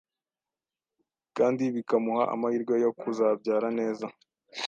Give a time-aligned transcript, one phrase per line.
[1.37, 4.05] kandi bikamuha amahirwe yo kuzabyara neza.